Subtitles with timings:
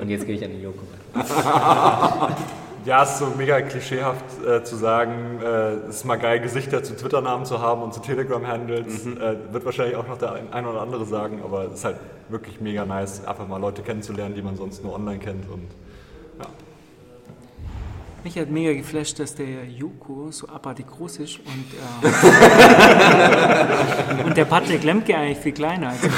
[0.00, 0.80] Und jetzt gehe ich an den Joko.
[2.84, 6.82] Ja, es ist so mega klischeehaft äh, zu sagen, äh, es ist mal geil, Gesichter
[6.82, 9.04] zu Twitter-Namen zu haben und zu Telegram-Handles.
[9.04, 11.96] Äh, wird wahrscheinlich auch noch der ein, ein oder andere sagen, aber es ist halt
[12.30, 15.50] wirklich mega nice, einfach mal Leute kennenzulernen, die man sonst nur online kennt.
[15.50, 15.66] Und
[16.38, 16.46] ja.
[18.24, 21.64] Mich hat mega geflasht, dass der Joko so abartig groß ist und,
[22.02, 22.08] äh,
[24.24, 26.10] und der Patrick Lemke eigentlich viel kleiner als ich.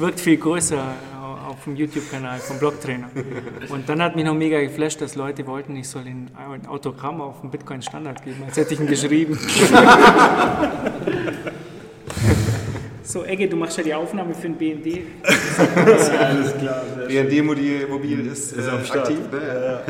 [0.00, 0.78] Wirkt viel größer
[1.22, 3.08] au- auf dem YouTube-Kanal vom Blocktrainer.
[3.68, 7.20] Und dann hat mich noch mega geflasht, dass Leute wollten, ich soll ihnen ein Autogramm
[7.20, 9.38] auf dem Bitcoin-Standard geben, als hätte ich ihn geschrieben.
[13.06, 15.06] So, Egge, du machst ja die Aufnahme für den BND.
[17.06, 19.18] BND Mobil Mobil ist, äh, aktiv.
[19.30, 19.80] Ne?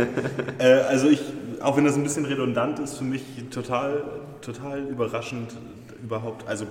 [0.58, 1.22] Äh, also ich,
[1.62, 4.04] auch wenn das ein bisschen redundant ist, für mich total,
[4.42, 5.56] total überraschend
[6.02, 6.66] überhaupt, also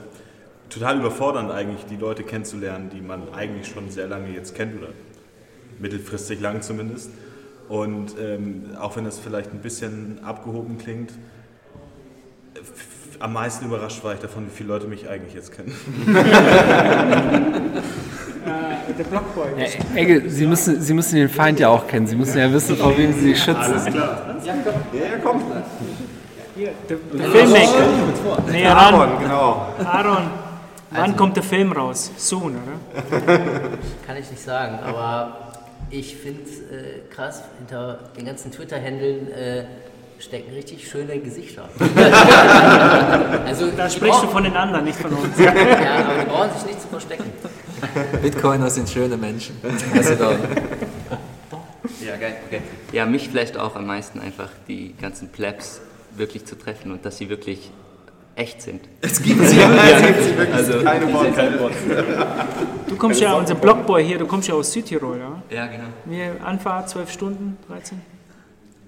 [0.69, 4.89] total überfordernd eigentlich, die Leute kennenzulernen, die man eigentlich schon sehr lange jetzt kennt oder
[5.79, 7.09] mittelfristig lang zumindest.
[7.69, 11.11] Und ähm, auch wenn das vielleicht ein bisschen abgehoben klingt,
[13.19, 15.75] am meisten überrascht war ich davon, wie viele Leute mich eigentlich jetzt kennen.
[18.45, 19.47] Äh, der Blockboy.
[19.57, 22.05] Ja, Egge, Sie müssen, Sie müssen den Feind ja auch kennen.
[22.05, 23.95] Sie müssen ja wissen, vor wem Sie sich schützen.
[23.95, 24.53] Ja,
[25.23, 25.41] komm.
[26.55, 27.87] Hier, der, der Filmmaker.
[28.51, 29.19] Nee, Aaron, Aaron.
[29.19, 29.67] genau.
[29.83, 30.27] Aaron.
[30.91, 32.11] Wann kommt der Film raus?
[32.17, 33.19] Soon, oder?
[34.07, 35.55] Kann ich nicht sagen, aber
[35.89, 39.65] ich finde es äh, krass, hinter den ganzen Twitter-Händeln äh,
[40.19, 41.69] stecken richtig schöne Gesichter.
[43.45, 45.37] also, Da sprichst du von den anderen, nicht von uns.
[45.39, 47.31] Ja, aber die brauchen sich nicht zu verstecken.
[48.21, 49.55] Bitcoiner sind schöne Menschen.
[49.93, 50.31] Also da,
[52.05, 52.61] Ja, geil, okay.
[52.91, 55.81] Ja, mich vielleicht auch am meisten einfach die ganzen Plebs
[56.15, 57.71] wirklich zu treffen und dass sie wirklich
[58.35, 58.81] echt sind.
[59.01, 60.55] Es gibt sie, es gibt sie wirklich.
[60.55, 61.13] Also, keine
[61.59, 61.75] Worte.
[62.87, 65.41] Du kommst ja, unser Blockboy hier, du kommst ja aus Südtirol, ja?
[65.49, 65.85] Ja, genau.
[66.05, 68.01] Wir Anfahrt 12 Stunden, 13?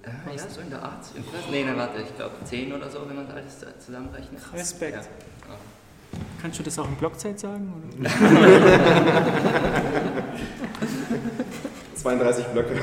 [0.08, 1.24] Äh, ja, so in der 18.
[1.50, 4.40] Nee, nein, warte, ich glaube 10 oder so, wenn man alles zusammenrechnet.
[4.54, 4.96] Respekt.
[4.96, 5.54] Ja.
[6.40, 7.72] Kannst du das auch in Blockzeit sagen?
[7.98, 8.10] Oder?
[11.94, 12.74] 32 Blöcke.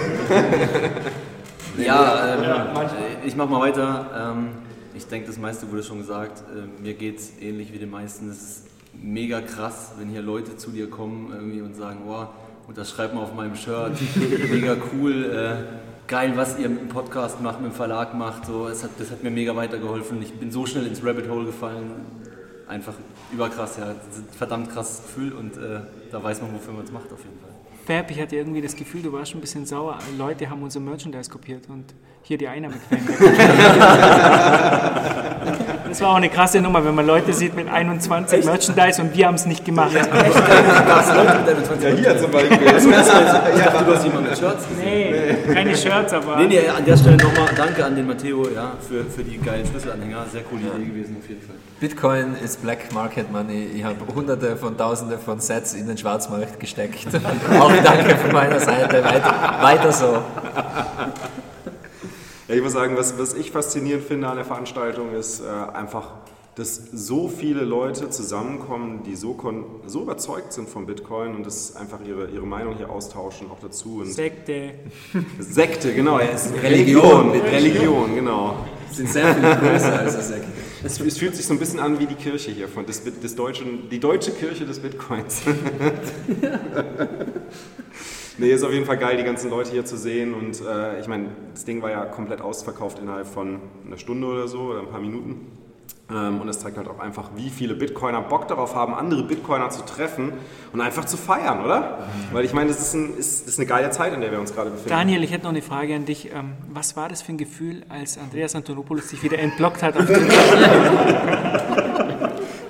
[1.77, 4.33] Ja, ähm, ich mach mal weiter.
[4.33, 4.49] Ähm,
[4.93, 6.43] ich denke, das meiste wurde schon gesagt.
[6.55, 8.29] Ähm, mir geht es ähnlich wie den meisten.
[8.29, 8.63] Es ist
[8.93, 12.27] mega krass, wenn hier Leute zu dir kommen irgendwie und sagen, wow,
[12.67, 13.93] unterschreib mal auf meinem Shirt,
[14.51, 15.55] mega cool, äh,
[16.07, 18.45] geil, was ihr mit dem Podcast macht, mit dem Verlag macht.
[18.45, 20.21] So, es hat, das hat mir mega weitergeholfen.
[20.21, 21.91] Ich bin so schnell ins Rabbit Hole gefallen.
[22.67, 22.93] Einfach
[23.31, 23.95] überkrass, ja.
[24.37, 25.81] Verdammt krasses Gefühl und äh,
[26.11, 27.51] da weiß man, wofür man es macht auf jeden Fall.
[27.85, 29.99] Fab, ich hatte irgendwie das Gefühl, du warst ein bisschen sauer.
[30.17, 31.93] Leute haben unser Merchandise kopiert und
[32.23, 33.05] hier die Einnahmequellen.
[35.95, 39.27] das war auch eine krasse Nummer, wenn man Leute sieht mit 21 Merchandise und wir
[39.27, 39.93] haben es nicht gemacht.
[39.93, 42.57] Gab's Leute mit deinem 20 Ja, hier zum Beispiel.
[42.57, 45.37] Ich dachte, du hast jemanden mit Shirts gesehen.
[45.47, 46.35] Nee, keine Shirts, aber.
[46.35, 49.65] Nee, nee, an der Stelle nochmal danke an den Matteo ja, für, für die geilen
[49.65, 50.25] Schlüsselanhänger.
[50.33, 51.55] Sehr coole Idee gewesen auf jeden Fall.
[51.79, 53.69] Bitcoin ist Black Market Money.
[53.75, 57.07] Ich habe hunderte von tausende von Sets in den Schwarzmarkt gesteckt.
[57.57, 59.01] Auch danke von meiner Seite.
[59.01, 60.21] Weiter, weiter so.
[62.47, 66.13] Ja, ich muss sagen, was, was ich faszinierend finde an der Veranstaltung ist äh, einfach
[66.55, 71.75] dass so viele Leute zusammenkommen, die so, kon so überzeugt sind von Bitcoin und das
[71.75, 73.97] einfach ihre, ihre Meinung hier austauschen, auch dazu.
[73.99, 74.75] Und Sekte.
[75.37, 76.27] Sekte, genau, ja,
[76.61, 78.55] Religion, mit Religion, genau.
[78.89, 80.47] Sind sehr viel größer als eine Sekte.
[80.81, 83.21] Es, es fühlt sich so ein bisschen an wie die Kirche hier, von des, Bit-
[83.21, 85.41] des deutschen, die deutsche Kirche des Bitcoins.
[88.37, 90.33] nee, ist auf jeden Fall geil, die ganzen Leute hier zu sehen.
[90.33, 94.47] Und äh, ich meine, das Ding war ja komplett ausverkauft innerhalb von einer Stunde oder
[94.47, 95.47] so oder ein paar Minuten.
[96.07, 99.71] Ähm, und es zeigt halt auch einfach, wie viele Bitcoiner Bock darauf haben, andere Bitcoiner
[99.71, 100.33] zu treffen
[100.71, 102.07] und einfach zu feiern, oder?
[102.31, 104.53] Weil ich meine, das ist, ein, ist, ist eine geile Zeit, in der wir uns
[104.53, 104.89] gerade befinden.
[104.89, 106.31] Daniel, ich hätte noch eine Frage an dich.
[106.31, 109.95] Ähm, Was war das für ein Gefühl, als Andreas Antonopoulos dich wieder entblockt hat?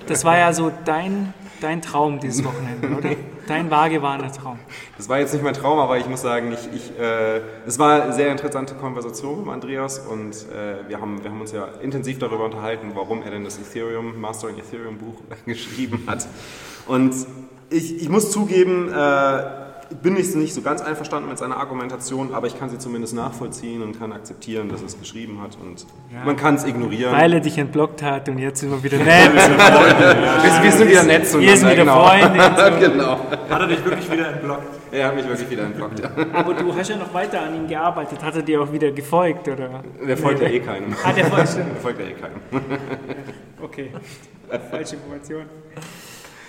[0.07, 3.09] Das war ja so dein, dein Traum dieses Wochenende, oder?
[3.47, 4.57] Dein wahrgewahrener Traum.
[4.97, 8.01] Das war jetzt nicht mein Traum, aber ich muss sagen, ich, ich, äh, es war
[8.01, 12.17] eine sehr interessante Konversation mit Andreas und äh, wir, haben, wir haben uns ja intensiv
[12.17, 16.27] darüber unterhalten, warum er denn das Ethereum, Mastering Ethereum Buch geschrieben hat.
[16.87, 17.13] Und
[17.69, 19.64] ich, ich muss zugeben, äh,
[20.01, 23.81] bin nicht, nicht so ganz einverstanden mit seiner Argumentation, aber ich kann sie zumindest nachvollziehen
[23.83, 26.23] und kann akzeptieren, dass er es geschrieben hat und Ja.
[26.25, 27.13] man kann es ignorieren.
[27.13, 29.33] Weil er dich entblockt hat und jetzt sind wir wieder nett.
[29.33, 32.05] wir, wir sind wieder nett Wir sind wieder genau.
[32.07, 32.79] Freunde.
[32.79, 33.19] genau.
[33.49, 34.67] Hat er dich wirklich wieder entblockt?
[34.91, 36.09] Er hat mich wirklich wieder entblockt, ja.
[36.33, 38.23] Aber du hast ja noch weiter an ihm gearbeitet.
[38.23, 39.47] Hat er dir auch wieder gefolgt?
[39.47, 39.83] Oder?
[40.07, 40.95] Der folgt ja Nee, eh keinem.
[41.03, 41.57] Ah, der folgt.
[41.57, 42.79] Der folgt ja eh keinem.
[43.61, 43.91] Okay,
[44.71, 45.45] falsche Information.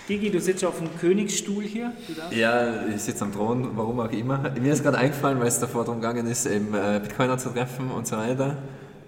[0.06, 1.92] Gigi, du sitzt auf dem Königsstuhl hier.
[2.30, 4.52] Ja, ich sitze am Thron, warum auch immer.
[4.60, 7.90] Mir ist gerade eingefallen, weil es davor darum gegangen ist, eben äh, Bitcoiner zu treffen
[7.90, 8.56] und so weiter.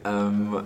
[0.05, 0.57] Ähm,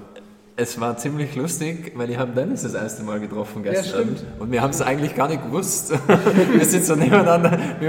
[0.57, 4.03] es war ziemlich lustig, weil ich habe Dennis das erste Mal getroffen gestern.
[4.17, 4.25] stimmt.
[4.39, 5.93] und wir haben es eigentlich gar nicht gewusst.
[6.53, 7.59] wir sitzen so nebeneinander,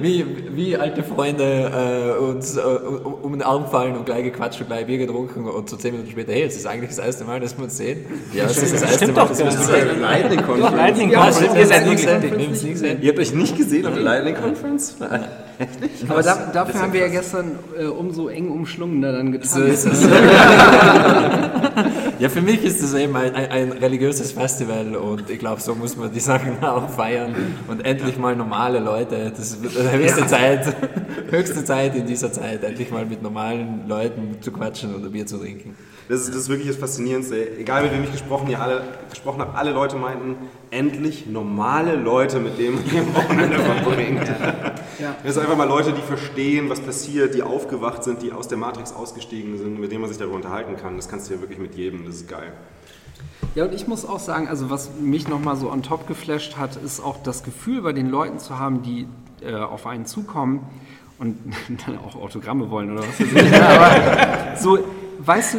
[0.00, 4.68] wie, wie alte Freunde äh, uns äh, um den Arm fallen und gleich gequatscht und
[4.68, 7.40] gleich Bier getrunken und so zehn Minuten später, hey, es ist eigentlich das erste Mal,
[7.40, 8.04] dass wir uns sehen.
[8.32, 10.00] Ja, es ist das erste Stimmt Mal, doch dass wir uns sehen.
[10.00, 10.76] Lightning Conference.
[10.76, 11.70] Lightning Ja, Conference.
[13.00, 14.96] Ihr habt euch nicht gesehen auf der Lightning Conference?
[16.08, 19.48] Aber da, dafür haben wir ja gestern äh, umso eng umschlungener dann getan.
[19.48, 20.02] So ist es.
[22.18, 25.74] ja, für mich ist es eben ein, ein, ein religiöses Festival und ich glaube, so
[25.74, 27.34] muss man die Sachen auch feiern
[27.68, 29.32] und endlich mal normale Leute.
[29.36, 30.76] Das wird höchste Zeit,
[31.30, 35.26] höchste Zeit in dieser Zeit, endlich mal mit normalen Leuten zu quatschen und ein Bier
[35.26, 35.74] zu trinken.
[36.08, 37.56] Das ist, das ist wirklich das Faszinierendste.
[37.58, 40.36] Egal mit wem ich gesprochen, ihr alle, gesprochen habe, alle Leute meinten,
[40.70, 44.28] endlich normale Leute, mit denen man ihr Wochenende verbringt.
[45.00, 45.16] Ja.
[45.24, 48.58] Das sind einfach mal Leute, die verstehen, was passiert, die aufgewacht sind, die aus der
[48.58, 50.96] Matrix ausgestiegen sind, mit denen man sich darüber unterhalten kann.
[50.96, 52.52] Das kannst du ja wirklich mit jedem, das ist geil.
[53.54, 56.76] Ja, und ich muss auch sagen, also was mich nochmal so on top geflasht hat,
[56.76, 59.06] ist auch das Gefühl bei den Leuten zu haben, die
[59.44, 60.60] äh, auf einen zukommen
[61.18, 61.38] und
[61.86, 63.54] dann auch Autogramme wollen oder was weiß ich.
[63.62, 64.78] Aber so,
[65.18, 65.58] weißt du,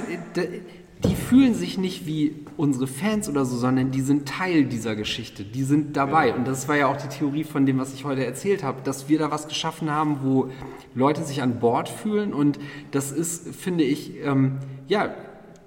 [1.04, 5.44] die fühlen sich nicht wie unsere Fans oder so, sondern die sind Teil dieser Geschichte.
[5.44, 6.34] Die sind dabei.
[6.34, 9.10] Und das war ja auch die Theorie von dem, was ich heute erzählt habe, dass
[9.10, 10.50] wir da was geschaffen haben, wo
[10.94, 12.34] Leute sich an Bord fühlen.
[12.34, 12.60] Und
[12.92, 15.14] das ist, finde ich, ähm, ja,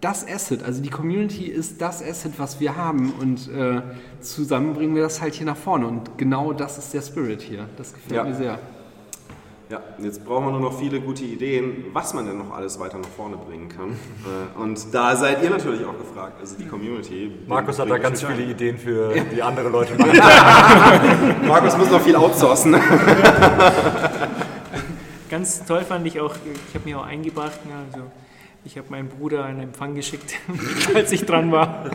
[0.01, 3.83] das Asset, also die Community ist das Asset, was wir haben und äh,
[4.21, 7.67] zusammen bringen wir das halt hier nach vorne und genau das ist der Spirit hier.
[7.77, 8.25] Das gefällt Ja.
[8.25, 8.59] mir sehr.
[9.71, 12.97] Ja, jetzt brauchen wir nur noch viele gute Ideen, was man denn noch alles weiter
[12.97, 13.91] nach vorne bringen kann.
[13.91, 17.33] Äh, Und da seid ihr natürlich auch gefragt, also die Community.
[17.47, 18.51] Markus hat da ganz viele ein.
[18.51, 21.47] Ideen für die andere Leute machen.
[21.47, 22.77] Markus muss noch viel outsourcen.
[25.29, 26.35] Ganz toll fand ich auch,
[26.69, 28.07] ich habe mich auch eingebracht, ne, also
[28.69, 30.35] ich habe meinen Bruder einen Empfang geschickt,
[30.95, 31.87] als ich dran war.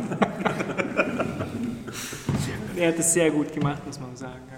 [2.76, 4.42] er hat es sehr gut gemacht, muss man sagen.
[4.50, 4.58] Ja.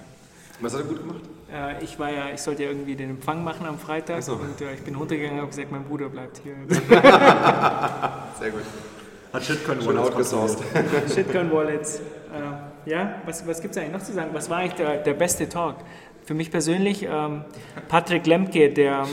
[0.62, 1.20] Was hat er gut gemacht?
[1.54, 4.36] Äh, Ich war ja, ich sollte ja irgendwie den Empfang machen am Freitag so.
[4.36, 6.56] und äh, ich bin runtergegangen und habe gesagt, mein Bruder bleibt hier.
[8.40, 8.62] Sehr gut.
[9.34, 10.60] Hat Shitcoin outgesourced.
[11.14, 11.98] Shitcoin Wallets.
[11.98, 14.30] Äh, ja, was, was gibt es eigentlich noch zu sagen?
[14.32, 15.76] Was war eigentlich der, der beste Talk?
[16.24, 17.42] Für mich persönlich ähm,
[17.90, 19.06] Patrick Lemke, der,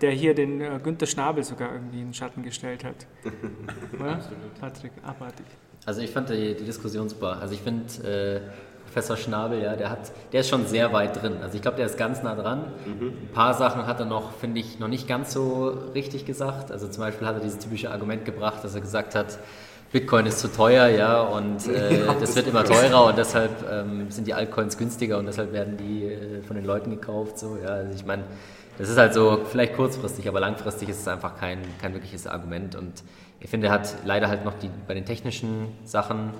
[0.00, 3.06] der hier den äh, Günther Schnabel sogar irgendwie in den Schatten gestellt hat.
[4.00, 4.20] Oder?
[4.60, 5.46] Patrick, abartig.
[5.86, 7.38] Also ich fand die, die Diskussion super.
[7.40, 8.40] Also ich finde äh,
[8.84, 11.34] Professor Schnabel, ja, der hat, der ist schon sehr weit drin.
[11.42, 12.72] Also ich glaube, der ist ganz nah dran.
[12.86, 16.72] Ein paar Sachen hat er noch, finde ich, noch nicht ganz so richtig gesagt.
[16.72, 19.38] Also zum Beispiel hat er dieses typische Argument gebracht, dass er gesagt hat,
[19.92, 23.50] Bitcoin ist zu teuer, ja, und äh, Ja, das das wird immer teurer und deshalb
[23.70, 27.38] ähm, sind die Altcoins günstiger und deshalb werden die äh, von den Leuten gekauft.
[27.38, 28.24] So, ja, also ich meine,
[28.78, 32.74] das ist halt so vielleicht kurzfristig, aber langfristig ist es einfach kein, kein wirkliches Argument.
[32.74, 33.02] Und
[33.40, 36.30] ich finde, er hat leider halt noch die, bei den technischen Sachen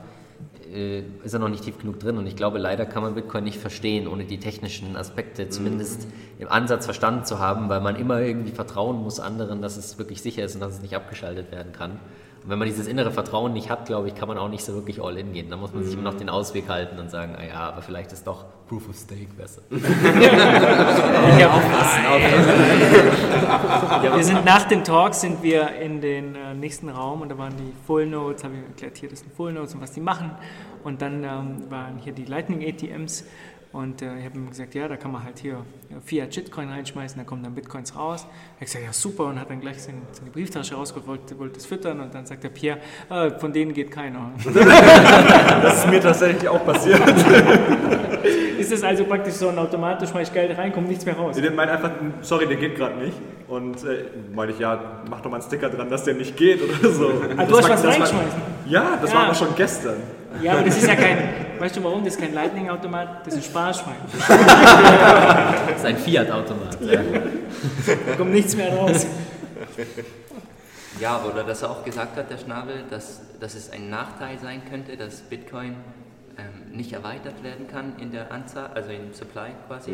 [0.73, 2.17] äh, ist er noch nicht tief genug drin.
[2.17, 6.07] Und ich glaube, leider kann man Bitcoin nicht verstehen, ohne die technischen Aspekte zumindest
[6.39, 10.23] im Ansatz verstanden zu haben, weil man immer irgendwie vertrauen muss anderen, dass es wirklich
[10.23, 11.99] sicher ist und dass es nicht abgeschaltet werden kann.
[12.43, 14.73] Und wenn man dieses innere Vertrauen nicht hat, glaube ich, kann man auch nicht so
[14.75, 15.51] wirklich all in gehen.
[15.51, 18.13] Da muss man sich immer noch den Ausweg halten und sagen, ah ja, aber vielleicht
[18.13, 19.63] ist doch Proof of Stake besser.
[21.39, 21.61] Ja,
[24.03, 27.37] ja, wir sind nach den Talks sind wir in den äh, nächsten Raum und da
[27.37, 30.01] waren die Full Notes, habe ich erklärt, hier das sind Full Notes und was die
[30.01, 30.31] machen.
[30.83, 33.25] Und dann ähm, waren hier die Lightning ATMs
[33.73, 35.59] und äh, ich habe ihm gesagt, ja, da kann man halt hier
[35.91, 38.27] ja, Fiat Shitcoin reinschmeißen, da kommen dann Bitcoins raus.
[38.57, 41.55] Er hat gesagt, ja super und hat dann gleich seine, seine Brieftasche rausgeholt, wollte, wollte
[41.55, 44.33] das füttern und dann sagt der Pierre, äh, von denen geht keiner.
[45.63, 47.01] Das ist mir tatsächlich auch passiert.
[48.59, 51.35] Ist es also praktisch so ein Automatisch, schmeiß Geld rein, kommt nichts mehr raus?
[51.37, 53.17] Der meint einfach, sorry, der geht gerade nicht.
[53.49, 56.61] Und äh, meine ich, ja, mach doch mal einen Sticker dran, dass der nicht geht
[56.63, 57.11] oder so.
[57.37, 58.41] Ah, du hast was reingeschmeißen?
[58.67, 59.17] Ja, das Ja.
[59.17, 59.97] war aber schon gestern.
[60.43, 61.19] Ja, aber das ist ja kein,
[61.61, 62.05] weißt du warum?
[62.05, 63.97] Das ist kein Lightning-Automat, das ist ein Sparschwein.
[65.71, 66.81] Das ist ein Fiat-Automat.
[66.83, 67.01] Ja.
[68.07, 69.07] Da kommt nichts mehr raus.
[71.01, 74.63] Ja, oder dass er auch gesagt hat, der Schnabel, dass, dass es ein Nachteil sein
[74.69, 75.77] könnte, dass Bitcoin
[76.37, 79.93] ähm, nicht erweitert werden kann in der Anzahl, also im Supply quasi.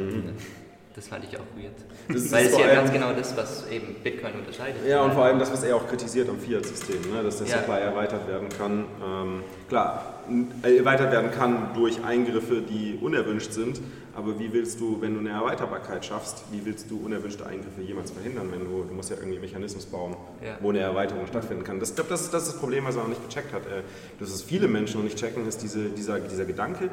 [0.97, 1.75] Das fand ich auch weird.
[2.09, 4.81] Das ist Weil es ja ganz genau das, was eben Bitcoin unterscheidet.
[4.89, 7.23] Ja, und vor allem das, was er auch kritisiert am Fiat-System, ne?
[7.23, 7.59] dass der Ja.
[7.59, 8.87] Supply erweitert werden kann.
[9.05, 10.21] Ähm, klar,
[10.63, 13.79] erweitert werden kann durch Eingriffe, die unerwünscht sind,
[14.15, 18.11] aber wie willst du, wenn du eine Erweiterbarkeit schaffst, wie willst du unerwünschte Eingriffe jemals
[18.13, 20.57] verhindern, wenn du, du musst ja irgendwie einen Mechanismus bauen, Ja.
[20.63, 21.79] wo eine Erweiterung stattfinden kann.
[21.79, 23.67] Das, ich glaube, das ist, das ist das Problem, was er noch nicht gecheckt hat.
[23.67, 23.83] Äh,
[24.19, 26.89] Das ist viele Menschen noch nicht checken, ist diese, dieser, dieser Gedanke,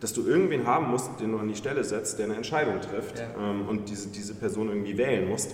[0.00, 3.18] dass du irgendwen haben musst, den du an die Stelle setzt, der eine Entscheidung trifft
[3.18, 3.50] Ja.
[3.50, 5.52] ähm, und diese, diese Person irgendwie wählen musst.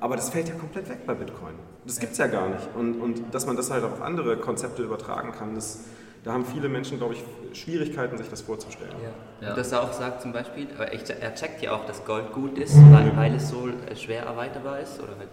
[0.00, 1.54] Aber das fällt ja komplett weg bei Bitcoin.
[1.86, 2.68] Das gibt es ja gar nicht.
[2.76, 5.84] Und, und dass man das halt auf andere Konzepte übertragen kann, das,
[6.22, 7.24] da haben viele Menschen, glaube ich,
[7.58, 8.92] Schwierigkeiten, sich das vorzustellen.
[9.40, 9.50] Ja.
[9.50, 12.32] Und dass er auch sagt zum Beispiel, aber ich, er checkt ja auch, dass Gold
[12.32, 15.00] gut ist, weil, weil es so äh, schwer erweiterbar ist.
[15.00, 15.28] Oder halt,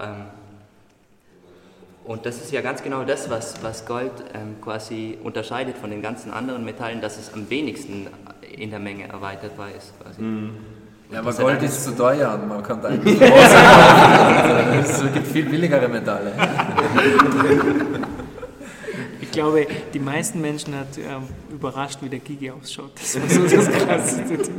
[0.00, 0.26] ähm,
[2.04, 6.02] und das ist ja ganz genau das, was, was Gold ähm, quasi unterscheidet von den
[6.02, 8.08] ganzen anderen Metallen, dass es am wenigsten
[8.56, 9.92] in der Menge erweiterbar ist.
[10.00, 10.20] Quasi.
[11.12, 13.20] Ja, aber Gold eine- ist zu teuer und man kann da eigentlich.
[14.82, 16.32] Also, Es gibt viel billigere Metalle.
[19.20, 22.92] Ich glaube, die meisten Menschen hat ähm, überrascht, wie der Gigi ausschaut.
[22.96, 24.38] Das war so das Krasseste.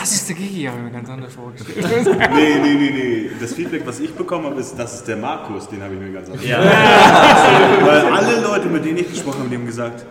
[0.00, 1.76] Das ist der Gigi, habe ich mir ganz anders vorgestellt.
[2.34, 3.30] Nee, nee, nee, nee.
[3.40, 6.12] Das Feedback, was ich bekommen habe, ist, das ist der Markus, den habe ich mir
[6.12, 10.04] ganz anders Weil alle Leute, mit denen ich gesprochen habe, die haben gesagt,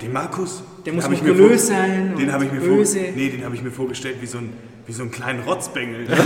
[0.00, 2.98] den Markus, Der muss mir vor- sein Den und habe ich mir vor, böse.
[3.14, 4.52] nee, den habe ich mir vorgestellt wie so ein
[4.88, 6.06] wie so einen kleinen Rotzbengel.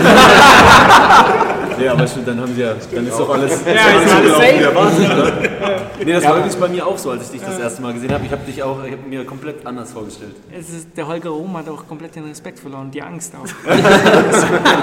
[1.79, 3.61] Nee, aber stimmt, dann haben sie ja, dann ist doch alles.
[3.65, 4.65] Ja, ist alles safe.
[4.65, 5.33] erwartet, oder?
[6.05, 8.13] Nee, das war wirklich bei mir auch so, als ich dich das erste Mal gesehen
[8.13, 8.25] habe.
[8.25, 10.35] Ich habe dich auch, ich habe mir komplett anders vorgestellt.
[10.53, 13.47] Es ist, der Holger Ruhm hat auch komplett den Respekt verloren, die Angst auch.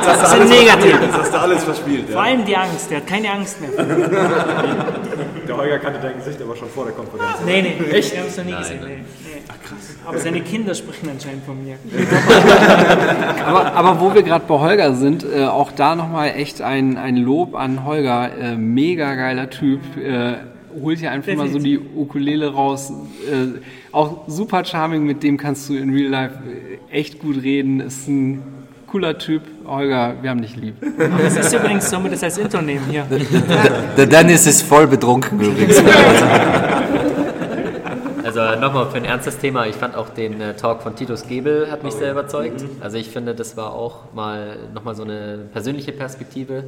[0.08, 1.02] Das sind negativ.
[1.02, 2.28] Jetzt hast du alles verspielt, Vor ja.
[2.30, 3.70] allem die Angst, der hat keine Angst mehr.
[5.48, 7.38] Der Holger kannte dein Gesicht aber schon vor der Konferenz.
[7.46, 8.12] Nee, nee, echt?
[8.12, 8.80] Wir haben es noch nie gesehen.
[8.84, 9.38] Nee, nee.
[10.06, 11.78] Aber seine Kinder sprechen anscheinend von mir.
[13.46, 17.18] Aber, aber wo wir gerade bei Holger sind, äh, auch da nochmal echt ein, ein
[17.18, 18.30] Lob an Holger.
[18.38, 19.82] Äh, mega geiler Typ.
[19.98, 20.36] Äh,
[20.82, 22.92] holt hier einfach mal so die Ukulele raus.
[23.30, 23.60] Äh,
[23.92, 26.36] auch super charming, mit dem kannst du in Real Life
[26.92, 27.80] äh, echt gut reden.
[27.80, 28.44] Ist ein
[28.88, 29.44] cooler Typ.
[29.66, 30.76] Holger, wir haben dich lieb.
[30.98, 33.06] Das ist übrigens, sollen wir das als Intro nehmen hier?
[33.98, 35.82] Der Dennis ist voll betrunken übrigens.
[38.38, 41.72] Also nochmal für ein ernstes Thema, ich fand auch den äh, Talk von Titus Gebel
[41.72, 42.64] hat mich sehr überzeugt.
[42.82, 46.66] Also ich finde, das war auch mal nochmal so eine persönliche Perspektive.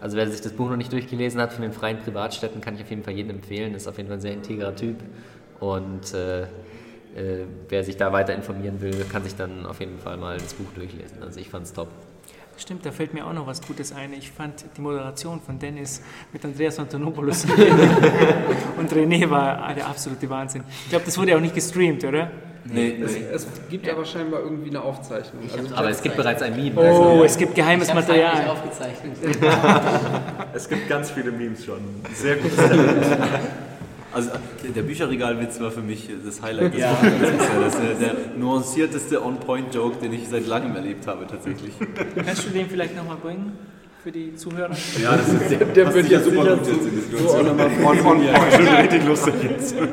[0.00, 2.82] Also wer sich das Buch noch nicht durchgelesen hat von den freien Privatstädten, kann ich
[2.82, 3.74] auf jeden Fall jedem empfehlen.
[3.74, 4.96] Ist auf jeden Fall ein sehr integrer Typ.
[5.60, 6.46] Und äh, äh,
[7.68, 10.72] wer sich da weiter informieren will, kann sich dann auf jeden Fall mal das Buch
[10.74, 11.22] durchlesen.
[11.22, 11.88] Also ich fand es top.
[12.62, 14.12] Stimmt, da fällt mir auch noch was Gutes ein.
[14.12, 16.00] Ich fand die Moderation von Dennis
[16.32, 17.44] mit Andreas Antonopoulos
[18.78, 20.62] und René war der absolute Wahnsinn.
[20.84, 22.30] Ich glaube, das wurde auch nicht gestreamt, oder?
[22.64, 23.24] Nee, nee.
[23.32, 25.42] Es gibt aber scheinbar irgendwie eine Aufzeichnung.
[25.52, 26.80] Also Aber es gibt bereits ein Meme.
[26.80, 28.48] Oh, es gibt geheimes Ich Material.
[28.48, 29.16] aufgezeichnet.
[30.54, 31.80] Es gibt ganz viele Memes schon.
[32.14, 32.52] Sehr gut.
[34.14, 34.30] Also
[34.74, 36.96] der Bücherregalwitz war für mich das Highlight bisher.
[37.60, 41.72] Das ist der, der nuancierteste On-Point-Joke, den ich seit langem erlebt habe, tatsächlich.
[42.14, 43.52] Kannst du den vielleicht nochmal bringen
[44.02, 44.76] für die Zuhörer?
[45.02, 47.46] Ja, das ist der, der wird ja super gut jetzt in die so Situation.
[47.46, 48.52] nochmal On, on point.
[48.52, 49.74] Schon richtig lustig jetzt.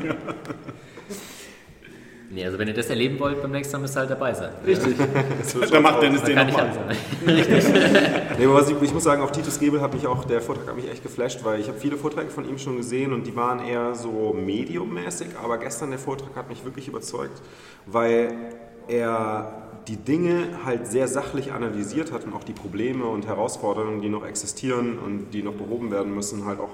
[2.31, 4.51] Nee, also wenn ihr das erleben wollt, beim nächsten Mal müsst ihr halt dabei sein.
[4.65, 4.95] Richtig.
[5.71, 6.71] Da macht Dennis den nochmal.
[6.73, 6.97] sein.
[8.37, 10.67] Nee, aber was ich, ich muss sagen, auch Titus Gebel hat mich auch, der Vortrag
[10.67, 13.35] hat mich echt geflasht, weil ich habe viele Vorträge von ihm schon gesehen und die
[13.35, 17.41] waren eher so mediummäßig, aber gestern der Vortrag hat mich wirklich überzeugt,
[17.87, 18.31] weil
[18.87, 24.09] er die Dinge halt sehr sachlich analysiert hat und auch die Probleme und Herausforderungen, die
[24.09, 26.69] noch existieren und die noch behoben werden müssen, halt auch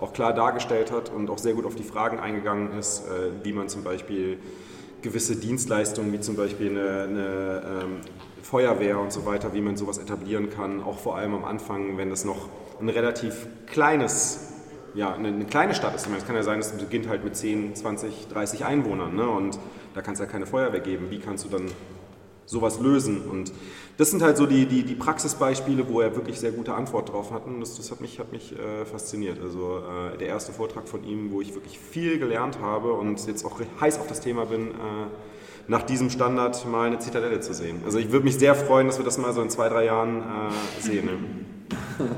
[0.00, 3.52] auch klar dargestellt hat und auch sehr gut auf die Fragen eingegangen ist, äh, wie
[3.52, 4.38] man zum Beispiel
[5.02, 8.00] gewisse Dienstleistungen, wie zum Beispiel eine, eine ähm,
[8.42, 12.10] Feuerwehr und so weiter, wie man sowas etablieren kann, auch vor allem am Anfang, wenn
[12.10, 12.48] das noch
[12.80, 14.52] ein relativ kleines,
[14.94, 16.02] ja, eine, eine kleine Stadt ist.
[16.02, 19.28] Ich meine, es kann ja sein, es beginnt halt mit 10, 20, 30 Einwohnern ne?
[19.28, 19.58] und
[19.94, 21.10] da kann es ja keine Feuerwehr geben.
[21.10, 21.66] Wie kannst du dann
[22.48, 23.22] sowas lösen?
[23.22, 23.52] Und
[23.98, 27.32] das sind halt so die, die, die Praxisbeispiele, wo er wirklich sehr gute Antwort drauf
[27.32, 29.38] hat und das, das hat mich, hat mich äh, fasziniert.
[29.42, 33.44] Also äh, der erste Vortrag von ihm, wo ich wirklich viel gelernt habe und jetzt
[33.44, 34.74] auch heiß auf das Thema bin, äh,
[35.66, 37.82] nach diesem Standard mal eine Zitadelle zu sehen.
[37.84, 40.22] Also ich würde mich sehr freuen, dass wir das mal so in zwei, drei Jahren
[40.22, 41.06] äh, sehen.
[41.06, 41.18] Ne?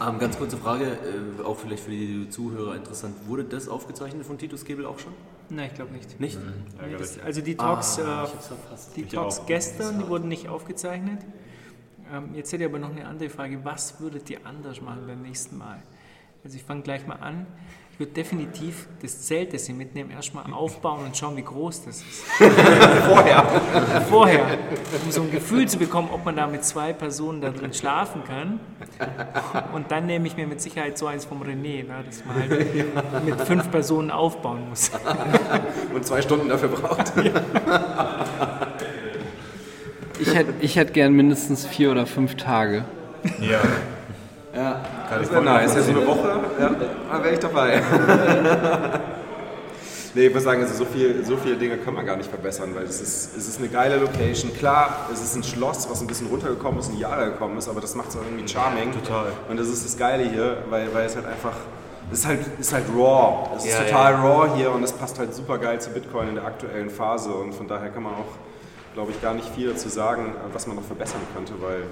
[0.00, 3.14] Ähm, ganz kurze Frage, äh, auch vielleicht für die Zuhörer interessant.
[3.26, 5.12] Wurde das aufgezeichnet von Titus Gebel auch schon?
[5.50, 6.18] Nein, ich glaube nicht.
[6.18, 6.38] Nicht?
[6.38, 8.28] Nee, das, also die Talks, Ah, äh,
[8.96, 11.20] die Talks gestern, die wurden nicht aufgezeichnet.
[12.12, 13.62] Ähm, jetzt hätte ich aber noch eine andere Frage.
[13.62, 15.82] Was würdet ihr anders machen beim nächsten Mal?
[16.42, 17.46] Also ich fange gleich mal an.
[17.92, 21.96] Ich würde definitiv das Zelt, das ihr mitnehmen, erstmal aufbauen und schauen, wie groß das
[21.98, 22.24] ist.
[23.06, 23.44] Vorher.
[24.08, 24.46] Vorher.
[25.04, 28.24] Um so ein Gefühl zu bekommen, ob man da mit zwei Personen da drin schlafen
[28.24, 28.58] kann.
[29.74, 33.26] Und dann nehme ich mir mit Sicherheit so eins vom René, ne, dass man halt
[33.26, 34.90] mit fünf Personen aufbauen muss.
[35.94, 37.12] Und zwei Stunden dafür braucht.
[40.18, 42.86] Ich hätte ich hätt gern mindestens vier oder fünf Tage.
[43.40, 43.60] Ja.
[45.10, 45.74] Kann das wäre nice.
[45.74, 46.70] Ja, so eine Woche, ja,
[47.10, 47.82] da wäre ich dabei.
[50.14, 52.76] nee, ich muss sagen, also so, viel, so viele Dinge kann man gar nicht verbessern,
[52.76, 54.54] weil es ist, es ist eine geile Location.
[54.54, 57.68] Klar, es ist ein Schloss, was ein bisschen runtergekommen ist, in die Jahre gekommen ist,
[57.68, 58.92] aber das macht es auch irgendwie charming.
[58.92, 59.32] Total.
[59.48, 61.56] Und das ist das Geile hier, weil, weil es halt einfach,
[62.12, 63.50] es ist halt, ist halt raw.
[63.56, 64.22] Es ist Ja, total ja.
[64.22, 67.52] raw hier und es passt halt super geil zu Bitcoin in der aktuellen Phase und
[67.52, 68.38] von daher kann man auch,
[68.94, 71.82] glaube ich, gar nicht viel dazu sagen, was man noch verbessern könnte, weil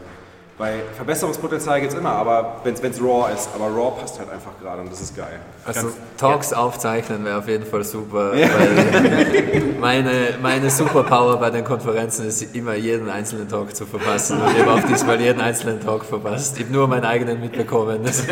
[0.59, 4.51] weil Verbesserungspotenzial gibt es immer, aber wenn es raw ist, aber raw passt halt einfach
[4.61, 5.39] gerade und das ist geil.
[5.65, 10.11] Also Talks aufzeichnen wäre auf jeden Fall super, weil meine,
[10.43, 14.73] meine Superpower bei den Konferenzen ist immer jeden einzelnen Talk zu verpassen und ich habe
[14.73, 16.59] auch diesmal jeden einzelnen Talk verpasst.
[16.59, 18.01] Ich habe nur meinen eigenen mitbekommen.
[18.03, 18.25] Das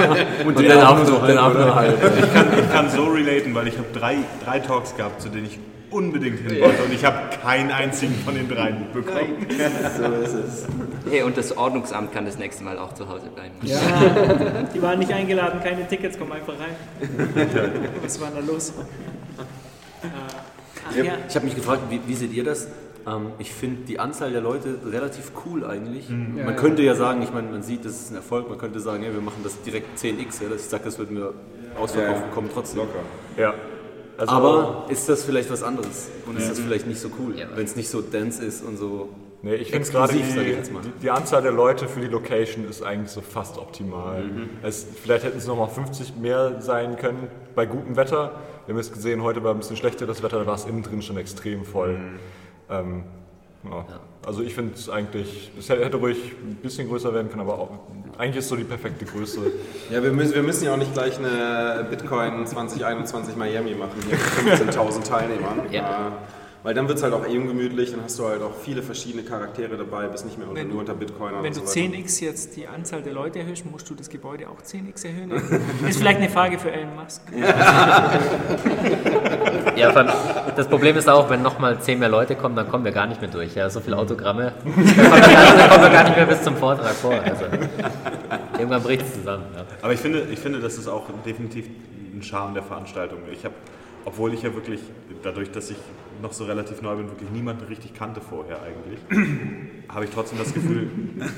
[0.44, 1.96] und, den den auch auch nur so den auch nur halb.
[2.18, 5.46] Ich kann, ich kann so relaten, weil ich habe drei, drei Talks gehabt, zu denen
[5.46, 5.58] ich
[5.90, 9.46] unbedingt hin wollte und ich habe keinen einzigen von den dreien mitbekommen.
[9.96, 10.66] So ist es.
[11.08, 13.54] Hey, und das Ordnungsamt kann das nächste Mal auch zu Hause bleiben.
[13.62, 13.78] Ja,
[14.74, 16.76] die waren nicht eingeladen, keine Tickets, kommen einfach rein.
[18.02, 18.70] Was war da los?
[20.02, 20.06] Äh,
[20.88, 21.12] ach ja.
[21.28, 22.68] Ich habe mich gefragt, wie, wie seht ihr das?
[23.06, 26.08] Ähm, ich finde die Anzahl der Leute relativ cool eigentlich.
[26.08, 26.38] Mhm.
[26.38, 26.60] Ja, man ja.
[26.60, 29.12] könnte ja sagen, ich meine, man sieht, das ist ein Erfolg, man könnte sagen, hey,
[29.14, 31.32] wir machen das direkt 10x, ja, dass ich sage, das wird mir
[31.78, 32.32] ausverkauft Ja, ja.
[32.32, 32.80] kommen trotzdem.
[32.80, 32.98] Locker.
[33.36, 33.54] Ja.
[34.18, 36.08] Also, Aber ist das vielleicht was anderes?
[36.26, 39.10] Und ist das vielleicht nicht so cool, wenn es nicht so dense ist und so
[39.42, 40.82] Nee, ich finde gerade die, exklusiv, sag ich jetzt mal.
[40.82, 44.24] die, die Anzahl der Leute für die Location ist eigentlich so fast optimal.
[44.24, 44.48] Mhm.
[44.62, 48.32] Es, vielleicht hätten es nochmal 50 mehr sein können bei gutem Wetter.
[48.64, 51.00] Wir haben es gesehen, heute war ein bisschen schlechteres Wetter, da war es innen drin
[51.00, 51.98] schon extrem voll.
[51.98, 52.18] Mhm.
[52.70, 53.04] Ähm,
[53.64, 53.84] ja.
[54.26, 57.70] Also ich finde es eigentlich, es hätte ruhig ein bisschen größer werden können, aber auch,
[58.18, 59.40] eigentlich ist so die perfekte Größe.
[59.90, 64.16] Ja, wir müssen, wir müssen ja auch nicht gleich eine Bitcoin 2021 Miami machen hier
[64.52, 65.60] mit 15.000 Teilnehmern.
[65.70, 66.12] Ja.
[66.64, 69.22] Weil dann wird es halt auch eh ungemütlich, dann hast du halt auch viele verschiedene
[69.22, 71.94] Charaktere dabei, bist nicht mehr unter, Wenn- nur unter Bitcoinern Wenn und du so weiter.
[71.94, 75.30] 10x jetzt die Anzahl der Leute erhöhst, musst du das Gebäude auch 10x erhöhen?
[75.88, 77.22] ist vielleicht eine Frage für Elon Musk.
[79.76, 80.08] Ja, allem,
[80.56, 83.20] das Problem ist auch, wenn nochmal zehn mehr Leute kommen, dann kommen wir gar nicht
[83.20, 83.54] mehr durch.
[83.54, 84.52] Ja, so viele Autogramme.
[84.64, 87.12] Dann kommen wir gar nicht, dann kommen wir gar nicht mehr bis zum Vortrag vor.
[87.12, 87.44] Also,
[88.54, 89.44] irgendwann bricht es zusammen.
[89.54, 89.64] Ja.
[89.82, 91.66] Aber ich finde, ich finde, das ist auch definitiv
[92.14, 93.18] ein Charme der Veranstaltung.
[93.32, 93.54] Ich habe,
[94.04, 94.80] obwohl ich ja wirklich,
[95.22, 95.78] dadurch, dass ich
[96.22, 99.00] noch so relativ neu bin, wirklich niemanden richtig kannte vorher eigentlich,
[99.92, 100.88] habe ich trotzdem das Gefühl,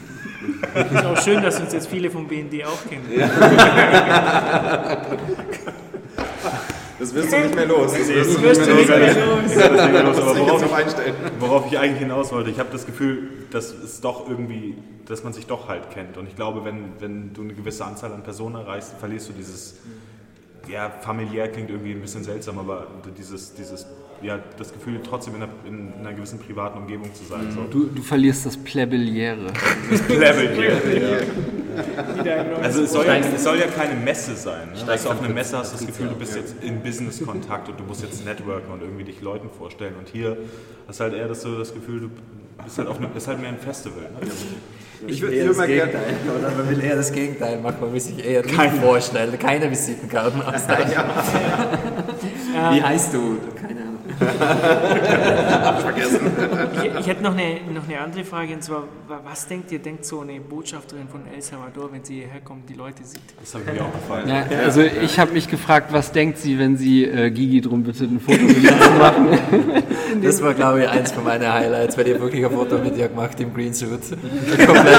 [0.74, 3.08] Ist auch schön, dass uns jetzt viele vom BND auch kennen.
[6.98, 7.92] Das wirst du nicht mehr los.
[7.92, 9.44] Das wirst du wirst nicht du mehr nicht mehr los.
[9.44, 9.54] los.
[9.54, 12.32] Ja, das Ding los, Das aber muss ich jetzt worauf, ich, worauf ich eigentlich hinaus
[12.32, 16.16] wollte, ich habe das Gefühl, dass es doch irgendwie, dass man sich doch halt kennt.
[16.16, 19.76] Und ich glaube, wenn, wenn du eine gewisse Anzahl an Personen erreichst, verlierst du dieses,
[20.68, 23.86] ja, familiär klingt irgendwie ein bisschen seltsam, aber dieses, dieses,
[24.20, 27.52] ja, das Gefühl, trotzdem in einer, in einer gewissen privaten Umgebung zu sein.
[27.54, 27.62] So.
[27.70, 29.36] Du, du verlierst das hier.
[30.08, 31.67] Wieder ein neues
[32.62, 34.68] Also es soll, ja, es soll ja keine Messe sein.
[34.74, 34.84] Ne?
[34.84, 35.86] Du, auf einer Messe hast du das.
[35.86, 39.48] Gefühl, du bist jetzt in Business-Kontakt und du musst jetzt networken und irgendwie dich Leuten
[39.50, 39.94] vorstellen.
[39.98, 40.36] Und hier
[40.86, 42.10] hast du halt eher das, so das Gefühl, du
[42.64, 44.02] bist halt, auf einem, ist halt mehr ein Festival.
[44.02, 44.28] Ne?
[45.06, 45.92] Ich würde Eher würd das mal gerne.
[45.92, 49.70] Gegenteil, oder man will eher das Gegenteil machen, man will sich eher nicht vorstellen, keine
[49.70, 50.92] Visitenkarten austauschen.
[52.72, 53.38] Wie heißt du?
[54.20, 55.80] Ahnung.
[55.80, 56.20] Vergessen.
[56.82, 59.78] Ich, ich hätte noch eine, noch eine andere Frage, und zwar, wa- was denkt ihr,
[59.78, 63.20] denkt so eine Botschafterin von El Salvador, wenn sie hierher kommt, die Leute sieht?
[63.40, 64.28] Das habe ich mir auch gefallen.
[64.28, 68.10] Ja, also ich habe mich gefragt, was denkt sie, wenn sie äh, Gigi drum bittet,
[68.10, 69.28] ein Foto mit ihr zu machen?
[70.22, 73.08] Das war, glaube ich, eins von meinen Highlights, weil ich wirklich ein Foto mit ihr
[73.08, 74.00] gemacht im Greensuit.
[74.66, 74.98] Komplett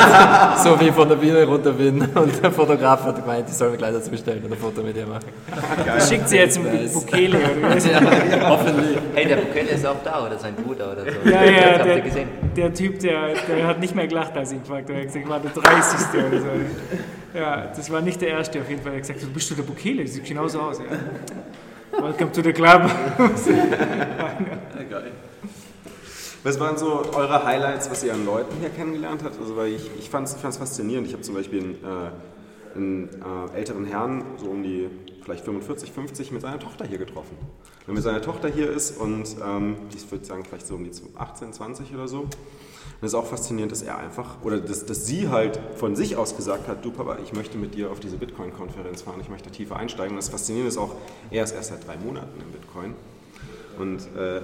[0.63, 1.99] so wie ich von der Bühne runter bin.
[2.01, 4.95] Und der Fotograf hat gemeint, ich soll mir gleich dazu bestellen und ein Foto mit
[4.95, 5.25] ihr machen.
[6.07, 6.93] Schickt sie jetzt ein Nice.
[6.93, 7.87] Bukele oder was?
[8.49, 8.97] Hoffentlich.
[9.13, 11.29] Hey, der Bukele ist auch da, oder sein Bruder oder so.
[11.29, 12.27] Ja, ja, Habt ihr der, gesehen?
[12.55, 14.93] der Typ, der, der hat nicht mehr gelacht, als ich gefragt habe.
[14.93, 16.19] Er hat gesagt, ich war der 30.
[16.27, 16.47] oder so.
[17.33, 18.93] Ja, das war nicht der Erste auf jeden Fall.
[18.93, 20.07] Er hat gesagt, du bist du der Bukele?
[20.07, 20.79] Sieht genauso aus.
[20.79, 20.85] Ja.
[22.01, 22.89] Welcome to the club.
[24.89, 25.11] Geil.
[26.43, 29.37] Was waren so eure Highlights, was ihr an Leuten hier kennengelernt habt?
[29.39, 31.07] Also, weil ich, ich fand es faszinierend.
[31.07, 33.09] Ich habe zum Beispiel einen, äh, einen
[33.53, 34.89] äh, älteren Herrn, so um die
[35.29, 37.37] vielleicht 45, 50, mit seiner Tochter hier getroffen.
[37.85, 40.91] Wenn mit seiner Tochter hier ist und ähm, ich würde sagen, vielleicht so um die
[41.15, 42.21] 18, 20 oder so.
[42.21, 42.31] Und
[43.01, 46.35] es ist auch faszinierend, dass er einfach, oder dass, dass sie halt von sich aus
[46.35, 49.75] gesagt hat, du Papa, ich möchte mit dir auf diese Bitcoin-Konferenz fahren, ich möchte tiefer
[49.75, 50.13] einsteigen.
[50.13, 50.95] Und das Faszinierende ist auch,
[51.29, 52.95] er ist erst seit drei Monaten im Bitcoin
[53.77, 54.41] und äh,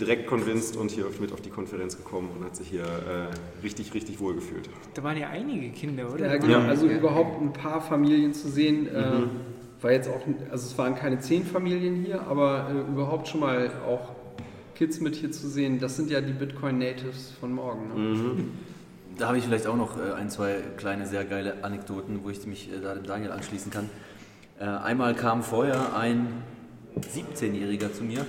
[0.00, 3.92] direkt convinced und hier mit auf die Konferenz gekommen und hat sich hier äh, richtig,
[3.94, 4.70] richtig wohl gefühlt.
[4.94, 6.28] Da waren ja einige Kinder, oder?
[6.28, 6.60] Ja, genau.
[6.60, 9.22] Also überhaupt ein paar Familien zu sehen, äh,
[9.82, 13.70] war jetzt auch, also es waren keine zehn Familien hier, aber äh, überhaupt schon mal
[13.86, 14.12] auch
[14.74, 17.88] Kids mit hier zu sehen, das sind ja die Bitcoin Natives von morgen.
[17.88, 18.44] Ne?
[19.18, 22.46] Da habe ich vielleicht auch noch äh, ein, zwei kleine, sehr geile Anekdoten, wo ich
[22.46, 23.90] mich äh, da dem Daniel anschließen kann.
[24.58, 26.28] Äh, Einmal kam vorher ein
[26.98, 28.24] 17-Jähriger zu mir,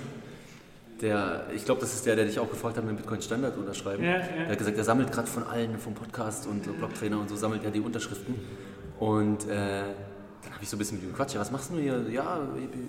[1.02, 3.58] der, ich glaube, das ist der, der dich auch gefragt hat mit dem Bitcoin Standard
[3.58, 4.04] unterschreiben.
[4.04, 4.20] Ja, ja.
[4.20, 7.36] Der hat gesagt, er sammelt gerade von allen, vom Podcast und so Blogtrainer und so,
[7.36, 8.36] sammelt er die Unterschriften.
[9.00, 9.84] Und äh,
[10.44, 11.36] dann habe ich so ein bisschen mit ihm gequatscht.
[11.36, 12.04] Ja, was machst du hier?
[12.12, 12.40] Ja,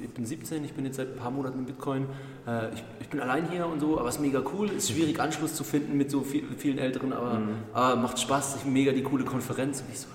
[0.02, 2.06] ich, bin 17, ich bin jetzt seit ein paar Monaten im Bitcoin.
[2.46, 4.68] Äh, ich, ich bin allein hier und so, aber es ist mega cool.
[4.68, 7.40] Es ist schwierig, Anschluss zu finden mit so viel, vielen Älteren, aber,
[7.72, 8.56] aber macht Spaß.
[8.56, 9.80] Ich mega die coole Konferenz.
[9.80, 10.06] Und ich so,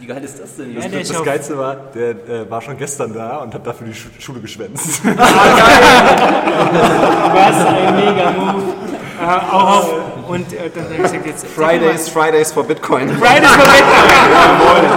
[0.00, 0.74] wie geil ist das denn?
[0.74, 3.94] Ja, Das auf- Geilste war, der äh, war schon gestern da und hat dafür die
[3.94, 5.02] Schu Schule geschwänzt.
[5.04, 5.16] Was
[7.66, 8.95] ein mega Move.
[9.18, 9.94] Äh, auch auf,
[10.28, 11.46] und äh, dann habe ich gesagt, jetzt.
[11.46, 13.08] Fridays, Fridays for Bitcoin.
[13.08, 14.90] Fridays for Bitcoin.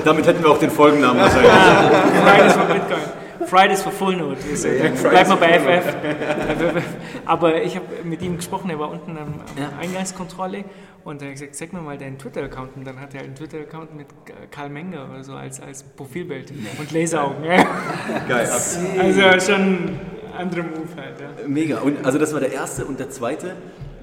[0.04, 1.50] Damit hätten wir auch den Folgennamen wahrscheinlich.
[2.22, 3.20] Fridays for Bitcoin.
[3.46, 4.40] Fridays for Full Note.
[4.48, 5.96] Ist, äh, Bleib mal bei FF.
[7.24, 10.64] Aber ich habe mit ihm gesprochen, er war unten am, am Eingangskontrolle
[11.04, 12.76] und er hat gesagt, sag mir mal deinen Twitter-Account.
[12.76, 14.06] Und dann hat er einen Twitter-Account mit
[14.50, 17.44] Karl Menger oder so als, als Profilbild und Laseraugen.
[17.44, 17.66] Ja.
[18.28, 18.48] Geil.
[18.48, 19.98] Also schon
[20.32, 21.20] anderer Move halt.
[21.20, 21.48] Ja.
[21.48, 21.80] Mega.
[21.80, 23.52] Und also das war der erste und der zweite.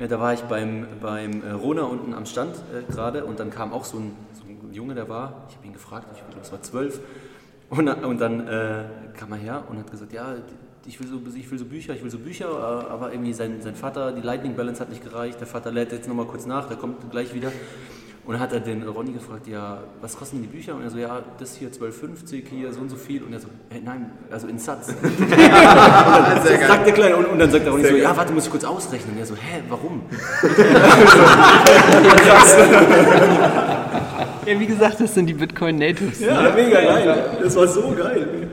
[0.09, 3.73] Da war ich beim, beim äh, Rona unten am Stand äh, gerade und dann kam
[3.73, 6.51] auch so ein, so ein Junge, der war, ich habe ihn gefragt, ich glaube, es
[6.51, 6.99] war zwölf.
[7.69, 8.83] Und, dann- und dann äh,
[9.17, 10.35] kam er her und hat gesagt, ja,
[10.85, 12.47] ich will so, ich will so Bücher, ich will so Bücher,
[12.89, 16.07] aber irgendwie sein, sein Vater, die Lightning Balance hat nicht gereicht, der Vater lädt jetzt
[16.07, 17.51] nochmal kurz nach, der kommt gleich wieder.
[18.27, 20.75] Und dann hat er den Ronny gefragt, ja, was kosten die Bücher?
[20.75, 23.23] Und er so, ja, das hier 12,50, hier so und so viel.
[23.23, 24.89] Und er so, hey, nein, also in Satz.
[25.01, 28.43] und dann sagt der Kleine, und, und dann sagt der Ronny so, ja, warte, muss
[28.43, 29.13] ich kurz ausrechnen.
[29.13, 30.01] Und er so, hä, warum?
[34.45, 36.21] Ja, wie gesagt, das sind die Bitcoin Natives.
[36.21, 37.37] Ja, mega geil.
[37.43, 38.47] Das war so geil.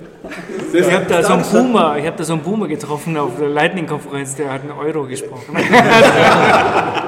[0.73, 3.49] Ich habe da so einen Boomer, ich habe da so einen Boomer getroffen auf der
[3.49, 5.57] Lightning-Konferenz, der hat einen Euro gesprochen.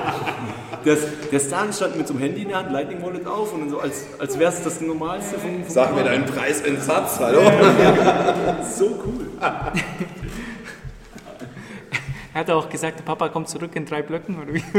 [0.87, 0.97] Der,
[1.33, 3.71] der Stan stand mit so einem Handy in der Hand, Lightning Wallet auf und dann
[3.71, 7.19] so, als, als wäre es das Normalste vom, vom Sag mir deinen Preis in Satz,
[7.19, 7.41] hallo?
[8.73, 9.27] So cool.
[12.33, 14.63] Er hat auch gesagt, der Papa kommt zurück in drei Blöcken oder wie?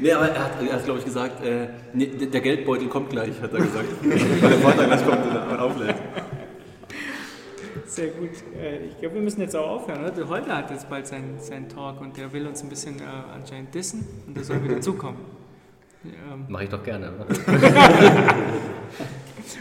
[0.00, 3.10] Nee, aber er hat, er hat glaube ich, gesagt, äh, nee, der der Geldbeutel kommt
[3.10, 3.86] gleich, hat er gesagt.
[4.02, 5.94] Weil der Vater gleich kommt und auflädt.
[7.86, 8.30] Sehr gut.
[8.60, 10.00] Äh, Ich glaube, wir müssen jetzt auch aufhören.
[10.02, 10.10] Oder?
[10.10, 13.02] Der Holger hat jetzt bald seinen, seinen Talk und der will uns ein bisschen äh,
[13.34, 15.18] anscheinend dissen und der soll wieder zukommen.
[16.04, 17.12] Ähm, Mache ich doch gerne.
[17.12, 17.26] Oder?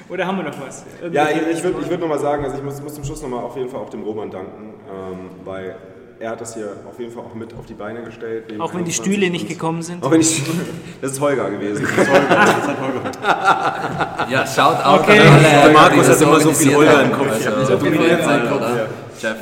[0.09, 0.85] Oder haben wir noch was?
[1.11, 3.43] Ja, ich, ich würde ich würd nochmal sagen, also ich muss, muss zum Schluss nochmal
[3.43, 5.75] auf jeden Fall auch dem Roman danken, ähm, weil
[6.19, 8.45] er hat das hier auf jeden Fall auch mit auf die Beine gestellt.
[8.59, 10.03] Auch wenn die 21 Stühle nicht gekommen sind.
[10.03, 10.65] Auch wenn die Stühle,
[11.01, 11.87] das ist Holger gewesen.
[11.95, 14.07] Das ist Holger, das hat Holger.
[14.29, 15.19] Ja, shout out Okay.
[15.19, 15.41] an alle.
[15.63, 17.11] Der Markus hat immer so viel haben.
[17.11, 17.27] im Kopf.
[17.31, 18.61] Also, Ja, dominiert sein Gott.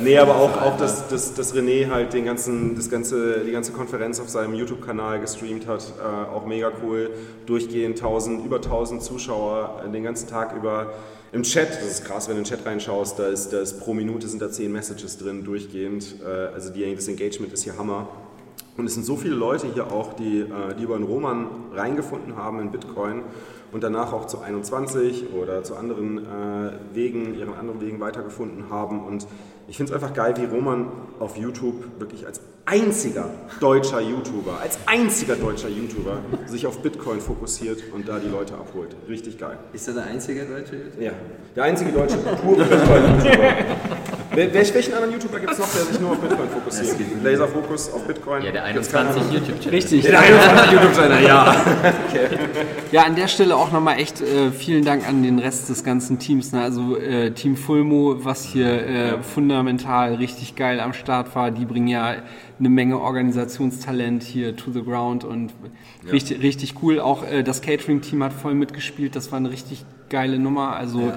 [0.00, 3.72] Nee, aber auch, auch dass, dass, dass René halt den ganzen, das ganze, die ganze
[3.72, 7.10] Konferenz auf seinem YouTube-Kanal gestreamt hat, äh, auch mega cool.
[7.46, 10.92] Durchgehend 1000, über 1000 Zuschauer den ganzen Tag über
[11.32, 11.70] im Chat.
[11.70, 14.28] Das ist krass, wenn du in den Chat reinschaust, da ist, da ist pro Minute
[14.28, 16.16] sind da 10 Messages drin, durchgehend.
[16.26, 18.08] Äh, also die, das Engagement ist hier Hammer.
[18.80, 22.36] Und es sind so viele Leute hier auch, die, äh, die über den Roman reingefunden
[22.36, 23.22] haben in Bitcoin
[23.72, 29.04] und danach auch zu 21 oder zu anderen äh, Wegen, ihren anderen Wegen weitergefunden haben.
[29.04, 29.26] Und
[29.68, 30.88] ich finde es einfach geil, wie Roman
[31.18, 33.28] auf YouTube wirklich als einziger
[33.60, 36.16] deutscher YouTuber, als einziger deutscher YouTuber
[36.46, 38.96] sich auf Bitcoin fokussiert und da die Leute abholt.
[39.10, 39.58] Richtig geil.
[39.74, 41.02] Ist er der einzige deutsche YouTuber?
[41.02, 41.12] Ja,
[41.54, 43.54] der einzige deutsche pure Bitcoin-YouTuber.
[44.40, 46.96] Wel- welch- Welchen anderen YouTuber gibt es noch, der sich nur auf Bitcoin fokussiert?
[47.22, 48.42] Laserfokus auf Bitcoin?
[48.42, 49.46] Ja, der Gibt's keinen 21 anderen?
[49.46, 49.74] YouTube-Channel.
[49.74, 50.02] Richtig.
[50.02, 51.56] Der 21 YouTube-Channel, ja.
[52.92, 56.18] Ja, an der Stelle auch nochmal echt äh, vielen Dank an den Rest des ganzen
[56.18, 56.52] Teams.
[56.52, 56.62] Ne?
[56.62, 61.50] Also äh, Team Fulmo, was hier äh, fundamental richtig geil am Start war.
[61.50, 62.14] Die bringen ja
[62.58, 65.52] eine Menge Organisationstalent hier to the ground und
[66.10, 67.00] richtig, richtig cool.
[67.00, 69.16] Auch äh, das Catering-Team hat voll mitgespielt.
[69.16, 70.76] Das war eine richtig geile Nummer.
[70.76, 71.12] Also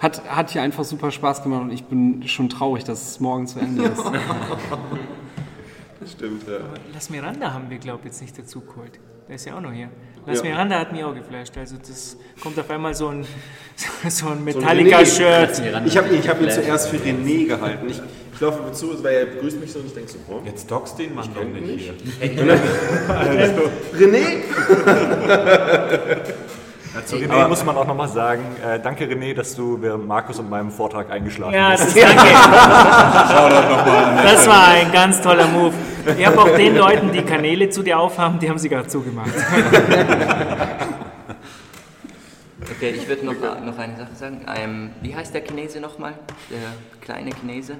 [0.00, 3.46] hat, hat hier einfach super Spaß gemacht und ich bin schon traurig, dass es morgen
[3.46, 4.02] zu Ende ist.
[6.12, 6.58] Stimmt, ja.
[6.92, 8.98] Las Miranda haben wir, glaube ich, jetzt nicht dazu geholt.
[9.28, 9.90] Der ist ja auch noch hier.
[10.26, 10.44] Las Ja.
[10.44, 11.56] Miranda hat mich auch geflasht.
[11.58, 13.26] Also das kommt auf einmal so ein,
[14.08, 15.50] so ein So Metallica-Shirt.
[15.50, 15.86] René.
[15.86, 17.88] Ich habe ich hab ihn zuerst für René gehalten.
[17.90, 18.00] Ich,
[18.32, 20.40] ich laufe ihm zu, weil er begrüßt mich so und ich denke so, oh.
[20.46, 22.20] Jetzt dockst den Mann doch nicht hier.
[23.98, 24.42] René?
[26.98, 30.38] Ja, zu René muss man auch nochmal sagen, äh, danke René, dass du während Markus
[30.38, 31.84] und meinem Vortrag eingeschlafen Ja, bist.
[31.84, 32.16] das, danke.
[34.24, 35.74] das war ein ganz toller Move.
[36.18, 39.30] Ich habe auch den Leuten, die Kanäle zu dir aufhaben, die haben sie gerade zugemacht.
[42.70, 44.42] Okay, ich würde noch, noch eine Sache sagen.
[44.56, 46.14] Ähm, wie heißt der Chinese nochmal?
[46.50, 46.58] Der
[47.00, 47.76] kleine Chinese?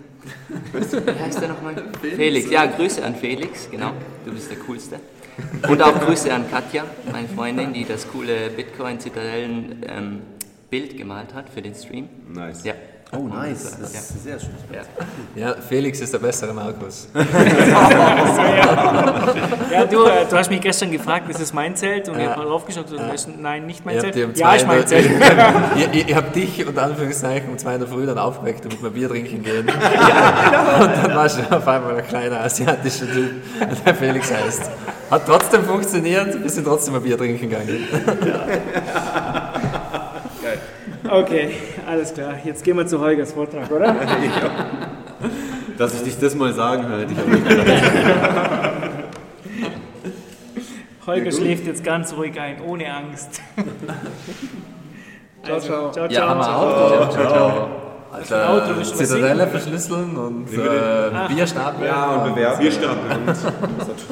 [0.72, 1.74] Wie heißt der nochmal?
[2.00, 2.50] Felix.
[2.50, 3.90] Ja, Grüße an Felix, genau.
[4.24, 4.98] Du bist der Coolste.
[5.68, 11.74] Und auch Grüße an Katja, meine Freundin, die das coole Bitcoin-Zitadellen-Bild gemalt hat für den
[11.74, 12.09] Stream.
[12.33, 12.64] Nice.
[12.64, 12.74] Ja.
[13.16, 13.76] Oh, nice.
[13.80, 14.00] Das Ja.
[14.00, 14.50] ist sehr schön.
[15.34, 15.48] Ja.
[15.48, 17.08] Ja, Felix ist der bessere Markus.
[19.70, 22.08] Ja, du, du hast mich gestern gefragt, ist es mein Zelt?
[22.08, 22.30] Und ich Ja.
[22.36, 23.04] habe draufgeschaut und ja.
[23.38, 24.16] nein, nicht mein Ihr Zelt.
[24.24, 25.08] um Ja, ist mein Zelt.
[25.76, 28.82] ihr, ihr, ihr habt dich unter Anführungszeichen um zwei in der Früh dann aufgeweckt, damit
[28.82, 29.68] wir Bier trinken gehen.
[29.68, 33.30] Und dann war schon auf einmal ein kleiner asiatischer Typ,
[33.84, 34.70] der Felix heißt.
[35.10, 37.86] Hat trotzdem funktioniert, wir sind trotzdem ein Bier trinken gegangen.
[41.10, 41.50] Okay,
[41.86, 42.34] alles klar.
[42.44, 43.94] Jetzt gehen wir zu Holgers Vortrag, oder?
[45.78, 47.82] Dass ich dich das mal sagen höre, hätte ich auch nicht gedacht.
[51.06, 53.40] Holger schläft jetzt ganz ruhig ein, ohne Angst.
[55.42, 55.90] Ciao, ciao.
[55.92, 56.28] Ciao, Ja, ciao.
[56.28, 57.10] haben wir auch.
[57.10, 57.68] Ciao, ciao.
[58.20, 61.84] Ist was Zitadelle verschlüsseln und äh, Bier stapeln.
[61.86, 62.60] Ja, und bewerten.
[62.60, 63.18] Bierstapel.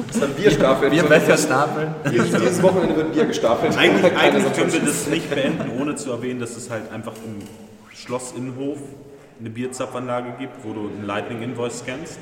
[0.07, 0.89] Das hat Bierstapel.
[0.89, 1.95] Bierbecher stapeln.
[2.11, 3.77] Dieses, dieses Wochenende wird Bier gestapelt.
[3.77, 7.39] Eigentlich, eigentlich können wir das nicht beenden, ohne zu erwähnen, dass es halt einfach im
[7.95, 8.77] Schloss Innenhof
[9.39, 12.19] eine Bierzapfanlage gibt, wo du einen Lightning Invoice scannst.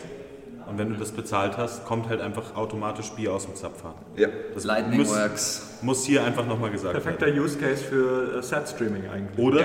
[0.68, 3.94] Und wenn du das bezahlt hast, kommt halt einfach automatisch Bier aus dem Zapfhahn.
[4.16, 4.30] Ja.
[4.54, 5.78] Das Lightning muss, Works.
[5.84, 7.40] muss hier einfach nochmal gesagt Perfekter werden.
[7.40, 9.38] Use Case für äh, Set-Streaming eigentlich.
[9.38, 9.62] Oder?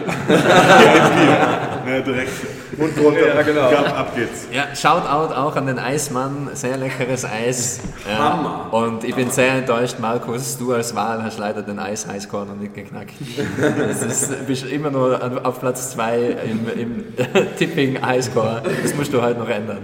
[1.87, 2.33] ja, direkt.
[2.77, 3.35] Und drunter.
[3.35, 3.71] Ja, genau.
[3.71, 4.47] Gab, ab geht's.
[4.53, 7.81] Ja, Shoutout auch an den Eismann, sehr leckeres Eis.
[8.07, 8.19] Ja.
[8.19, 8.73] Hammer.
[8.73, 12.75] Und ich bin sehr enttäuscht, Markus, du als Wahl hast leider den Eis-Highscore noch nicht
[12.75, 13.15] geknackt.
[13.59, 17.05] Das ist, bist immer nur auf Platz 2 im, im
[17.57, 18.63] Tipping-Highscore.
[18.83, 19.79] Das musst du heute noch ändern.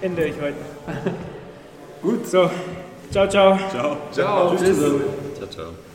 [0.00, 0.56] Ändere ich heute.
[2.02, 2.26] Gut.
[2.26, 2.50] So,
[3.10, 3.58] ciao, ciao.
[3.70, 3.96] Ciao.
[4.12, 4.56] Ciao.
[4.56, 4.78] Tschüss.
[5.38, 5.87] Ciao, ciao.